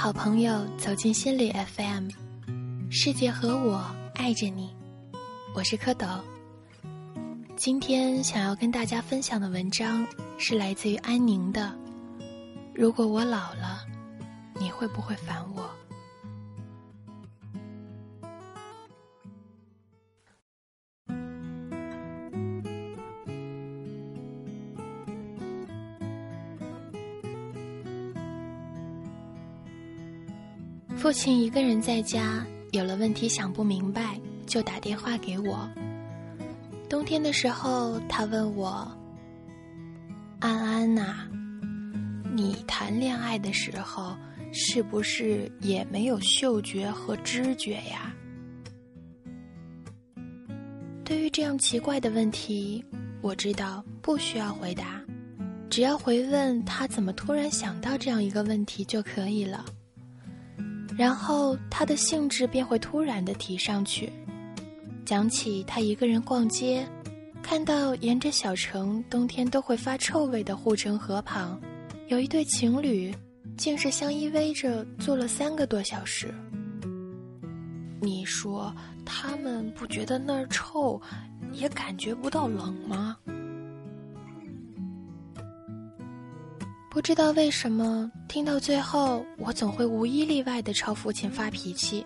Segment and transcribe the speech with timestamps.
[0.00, 2.08] 好朋友走进心理 FM，
[2.88, 4.72] 世界和我爱着你，
[5.56, 6.20] 我是蝌蚪。
[7.56, 10.06] 今天想要跟大家分享的文章
[10.38, 11.76] 是来自于安宁的。
[12.72, 13.84] 如果我老了，
[14.60, 15.68] 你会不会烦我？
[30.98, 35.70] 父亲一个人在家，有了问题想不明白，就打电话给我。
[36.88, 38.90] 冬天的时候，他问我
[40.40, 41.28] ：“安安呐，
[42.34, 44.16] 你谈恋爱的时候，
[44.52, 48.12] 是不是也没有嗅觉和知觉呀？”
[51.06, 52.84] 对于这样奇怪的问题，
[53.22, 55.00] 我知道不需要回答，
[55.70, 59.64] 只要回问他怎么突然想到这样一个问题就可以了。
[60.98, 64.12] 然后他的兴致便会突然的提上去，
[65.04, 66.84] 讲起他一个人逛街，
[67.40, 71.56] 看到沿着小城冬天都会发臭味的护城河旁，
[72.08, 73.14] 有一对情侣，
[73.56, 76.34] 竟是相依偎着坐了三个多小时。
[78.00, 78.74] 你说
[79.06, 81.00] 他们不觉得那儿臭，
[81.52, 83.16] 也感觉不到冷吗？
[86.90, 92.04] 不知道为什么，听到最后，我总会无一例外的朝父亲发脾气。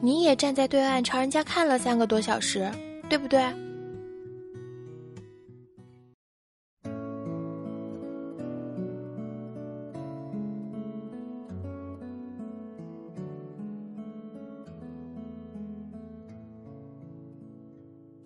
[0.00, 2.70] 你也站在对岸朝人家看了三个多小时，
[3.08, 3.40] 对不对？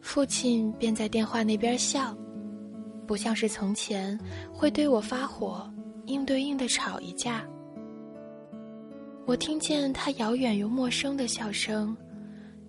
[0.00, 2.14] 父亲便在电话那边笑。
[3.10, 4.16] 不像是从前
[4.52, 5.68] 会对我发火，
[6.06, 7.44] 硬对硬的吵一架。
[9.26, 11.96] 我听见他遥远又陌生的笑声，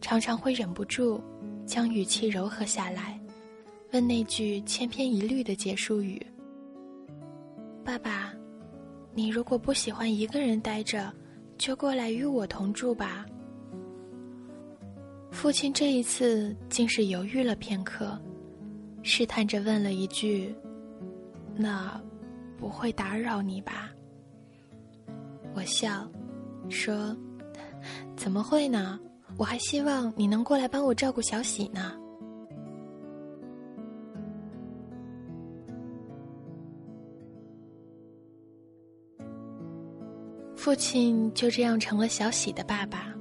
[0.00, 1.22] 常常会忍不住
[1.66, 3.20] 将语气柔和下来，
[3.92, 6.26] 问那句千篇一律的结束语
[7.84, 8.32] ：“爸爸，
[9.12, 11.12] 你如果不喜欢一个人待着，
[11.58, 13.26] 就过来与我同住吧。”
[15.30, 18.18] 父亲这一次竟是犹豫了片刻。
[19.02, 20.54] 试探着问了一句
[21.56, 22.00] ：“那
[22.56, 23.90] 不会打扰你吧？”
[25.54, 26.08] 我笑，
[26.68, 27.16] 说
[28.16, 28.98] ：“怎么会呢？
[29.36, 31.94] 我还希望你能过来帮我照顾小喜呢。”
[40.54, 43.12] 父亲就这样成了小喜的爸爸。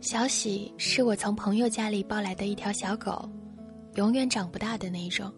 [0.00, 3.30] 小喜是我从朋友家里抱来的一条小狗。
[3.94, 5.32] 永远长不大的那种。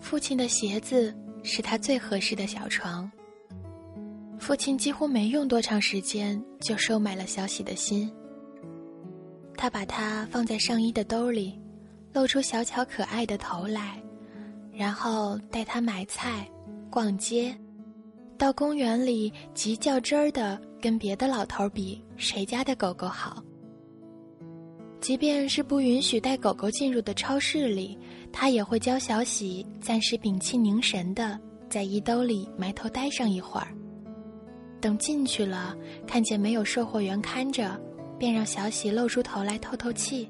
[0.00, 3.10] 父亲的鞋子是他最合适的小床。
[4.38, 8.12] 父亲几乎没用多长时间就收买了小喜的心。
[9.56, 11.58] 他把它放在上衣的兜里，
[12.12, 14.02] 露出小巧可爱的头来，
[14.72, 16.46] 然后带它买菜、
[16.90, 17.56] 逛街，
[18.36, 23.42] 到公园里极较真儿的跟别的老头比谁家的狗狗好。
[25.04, 27.98] 即便是不允许带狗狗进入的超市里，
[28.32, 31.38] 他也会教小喜暂时屏气凝神的
[31.68, 33.68] 在衣兜里埋头待上一会儿。
[34.80, 35.76] 等进去了，
[36.06, 37.78] 看见没有售货员看着，
[38.18, 40.26] 便让小喜露出头来透透气，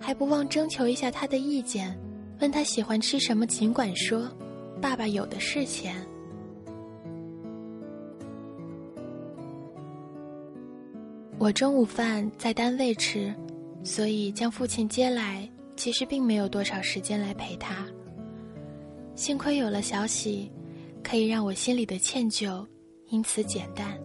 [0.00, 1.94] 还不忘征求一下他的意见，
[2.40, 4.26] 问他喜欢吃什么，尽管说，
[4.80, 5.94] 爸爸有的是钱。
[11.38, 13.30] 我中午饭在单位吃。
[13.82, 17.86] 所以将父亲接来，其实并没有多少时间来陪他。
[19.14, 20.50] 幸亏有了小喜，
[21.02, 22.66] 可以让我心里的歉疚
[23.08, 23.98] 因此减淡。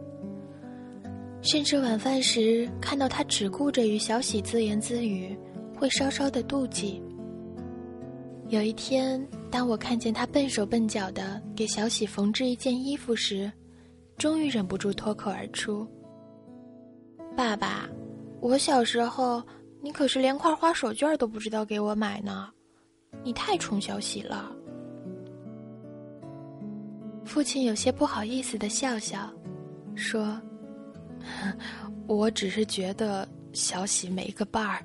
[1.41, 5.37] 甚至晚饭时看到他只顾着与小喜自言自语，
[5.77, 7.01] 会稍稍的妒忌。
[8.47, 13.51] 有一天，当我看见他笨手笨脚的给小喜缝制一件衣服时，
[14.17, 15.85] 终于忍不住脱口而出
[17.35, 17.89] ：“爸爸，
[18.39, 19.43] 我小时候……”
[19.85, 22.49] 你可是连块花手绢都不知道给我买呢，
[23.23, 24.51] 你太宠小喜了。
[27.23, 29.31] 父亲有些不好意思的笑笑，
[29.93, 30.41] 说
[32.09, 34.83] ：“我只是觉得小喜没个伴儿，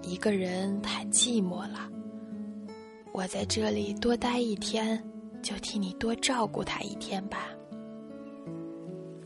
[0.00, 1.90] 一个人太寂寞了。
[3.12, 5.04] 我在这里多待一天，
[5.42, 7.48] 就替你多照顾他一天吧。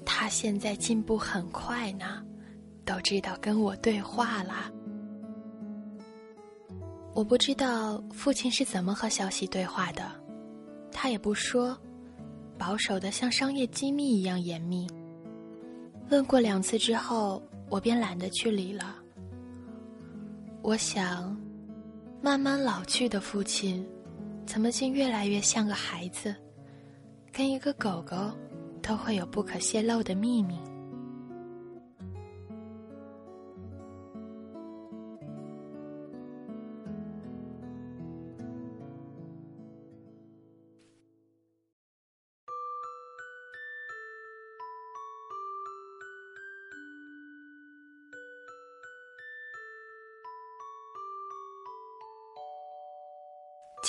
[0.03, 2.25] 他现在进步很快呢，
[2.87, 4.73] 都知道跟我对话了。”
[7.13, 10.11] 我不知道父亲是怎么和小喜对话的，
[10.93, 11.77] 他也不说，
[12.57, 14.87] 保守的像商业机密一样严密。
[16.09, 18.97] 问过两次之后，我便懒得去理了。
[20.63, 21.37] 我想，
[22.23, 23.87] 慢慢老去的父亲，
[24.47, 26.35] 怎么竟越来越像个孩子，
[27.33, 28.17] 跟一个狗狗
[28.81, 30.59] 都会有不可泄露的秘密。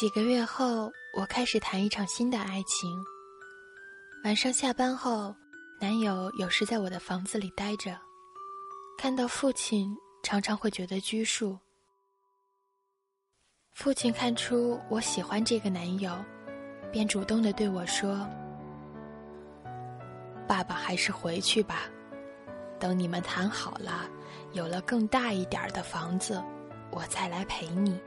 [0.02, 3.06] 几个月后，我开始谈一场新的爱情。
[4.24, 5.32] 晚上下班后，
[5.80, 7.96] 男友有时在我的房子里待着，
[8.98, 11.56] 看到父亲，常常会觉得拘束。
[13.74, 16.12] 父亲看出我喜欢这个男友，
[16.92, 18.28] 便主动的对我说
[20.50, 21.84] ：“爸爸还是回去吧，
[22.80, 24.10] 等你们谈好了，
[24.54, 26.44] 有了更大一点的房子，
[26.90, 28.02] 我再来陪你。”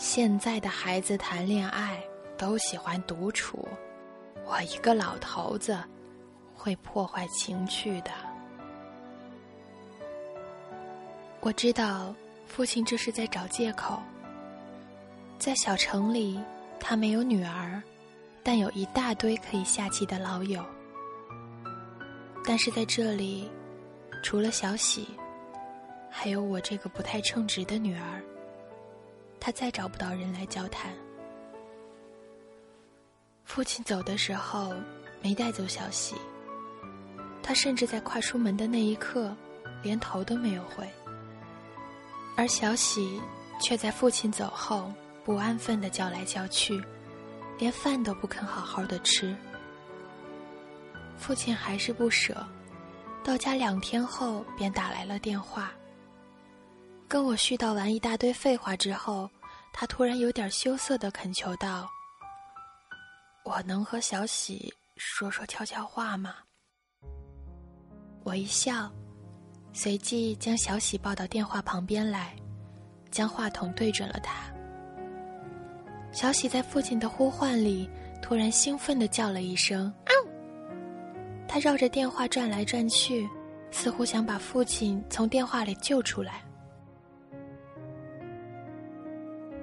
[0.00, 2.02] 现在的孩子谈恋爱
[2.38, 3.68] 都喜欢独处，
[4.46, 5.78] 我一个老头子
[6.54, 8.10] 会破坏情趣的。
[11.40, 12.14] 我知道
[12.46, 14.02] 父亲这是在找借口。
[15.38, 16.40] 在小城里，
[16.80, 17.82] 他没有女儿，
[18.42, 20.64] 但有一大堆可以下棋的老友。
[22.46, 23.50] 但是在这里，
[24.22, 25.08] 除了小喜，
[26.08, 28.22] 还有我这个不太称职的女儿。
[29.40, 30.92] 他再找不到人来交谈。
[33.44, 34.74] 父亲走的时候
[35.22, 36.14] 没带走小喜，
[37.42, 39.34] 他甚至在跨出门的那一刻，
[39.82, 40.88] 连头都没有回。
[42.36, 43.20] 而小喜
[43.60, 44.92] 却在父亲走后
[45.24, 46.80] 不安分的叫来叫去，
[47.58, 49.36] 连饭都不肯好好的吃。
[51.18, 52.46] 父亲还是不舍，
[53.24, 55.72] 到家两天后便打来了电话。
[57.10, 59.28] 跟我絮叨完一大堆废话之后，
[59.72, 61.90] 他突然有点羞涩的恳求道
[63.42, 66.36] ：“我能和小喜说说悄悄话吗？”
[68.22, 68.88] 我一笑，
[69.72, 72.32] 随即将小喜抱到电话旁边来，
[73.10, 74.48] 将话筒对准了他。
[76.12, 77.90] 小喜在父亲的呼唤里，
[78.22, 79.92] 突然兴奋的叫了一声“”，
[81.48, 83.28] 他绕着电话转来转去，
[83.72, 86.44] 似乎想把父亲从电话里救出来。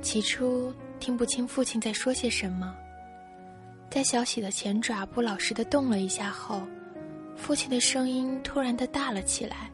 [0.08, 2.74] 起初听不清父亲在说些什么，
[3.90, 6.62] 在小喜的前爪不老实的动了一下后，
[7.36, 9.70] 父亲的声音突然的大了起来。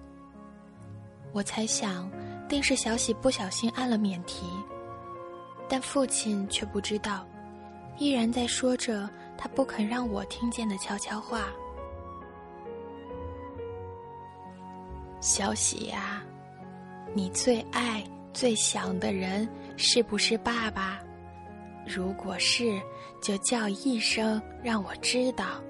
[1.34, 2.10] 我猜想，
[2.50, 4.48] 定是小喜不小心按了免提，
[5.70, 7.28] 但父亲却不知道，
[8.00, 9.08] 依然在说着
[9.38, 11.46] 他不肯让我听见的悄悄话。
[15.22, 16.24] 小喜呀，
[17.14, 18.04] 你最爱
[18.34, 19.48] 最想的人。
[19.76, 21.00] 是不是爸爸？
[21.86, 22.82] 如果是，
[23.22, 25.62] 就叫一声让我知道；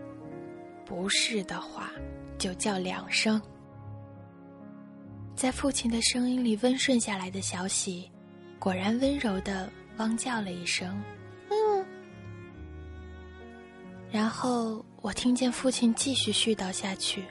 [0.85, 1.89] 不是的话，
[2.37, 3.41] 就叫两声。
[5.35, 8.07] 在父亲的声音里温顺下来的小喜，
[8.59, 9.67] 果然温柔的
[9.97, 11.01] 汪叫了一声
[11.49, 11.85] “嗯”。
[14.11, 17.23] 然后我听见父亲继续絮叨下去：“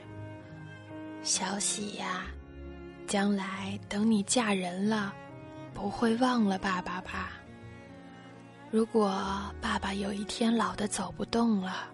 [1.23, 2.25] 小喜呀，
[3.07, 5.13] 将来等你嫁人了。”
[5.73, 7.31] 不会忘了爸爸吧？
[8.71, 9.21] 如果
[9.61, 11.87] 爸爸有一天老的走不动了，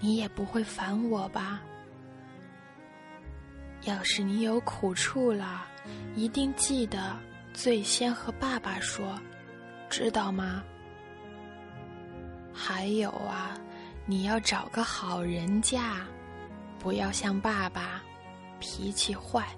[0.00, 1.60] 你也不会烦我吧？
[3.82, 5.66] 要是你有苦处了，
[6.14, 7.16] 一定记得
[7.52, 9.18] 最先和爸爸说，
[9.88, 10.62] 知道吗？
[12.52, 13.58] 还有啊，
[14.06, 15.96] 你要找个好人家，
[16.78, 18.02] 不要像爸爸，
[18.60, 19.48] 脾气坏，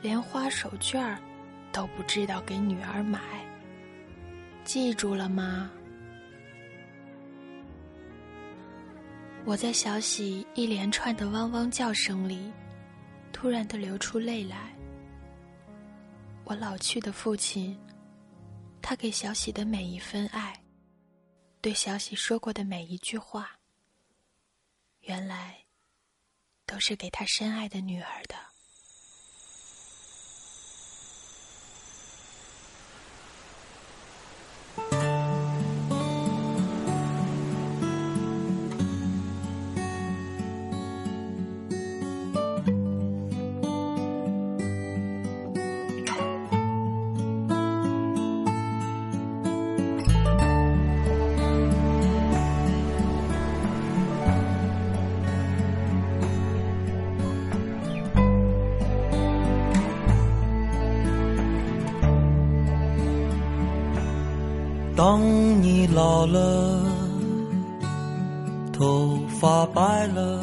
[0.00, 1.18] 连花手绢儿。
[1.74, 3.20] 都不知道给女儿买，
[4.62, 5.68] 记住了吗？
[9.44, 12.52] 我在小喜一连串的汪汪叫声里，
[13.32, 14.72] 突然的流出泪来。
[16.44, 17.76] 我老去的父亲，
[18.80, 20.54] 他给小喜的每一份爱，
[21.60, 23.50] 对小喜说过的每一句话，
[25.00, 25.58] 原来
[26.66, 28.53] 都是给他深爱的女儿的。
[65.06, 65.20] 当
[65.62, 66.82] 你老了，
[68.72, 70.42] 头发白了，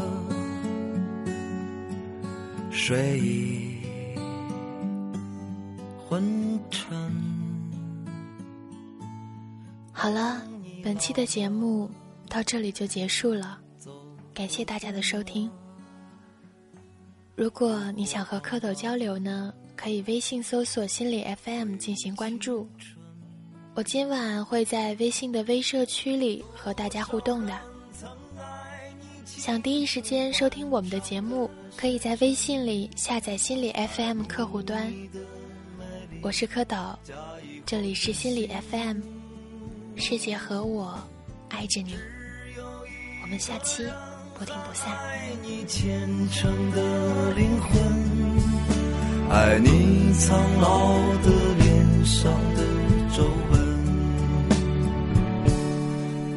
[2.69, 3.81] 睡意
[6.07, 7.11] 昏沉。
[9.91, 10.39] 好了，
[10.83, 11.89] 本期的节目
[12.29, 13.57] 到这里就结束了，
[14.31, 15.49] 感谢大家的收听。
[17.35, 22.69] 如果你想和蝌蚪交流呢，可以微信搜索“心理 FM” 进行关注。
[23.73, 27.57] 我今晚会在微信的微社区里和大家互动的。
[29.25, 34.93] 想第一时间收听我们的节目，可以在微信里下载心理 FM 客户端。
[36.21, 36.93] 我是蝌蚪，
[37.65, 38.99] 这里是心理 FM，
[39.95, 40.99] 世界和我
[41.47, 41.95] 爱着你。
[43.23, 43.85] 我们下期
[44.37, 44.93] 不听不散。
[44.97, 47.71] 爱你虔诚的灵魂，
[49.29, 52.67] 爱你苍老的脸上的
[53.15, 53.60] 皱纹。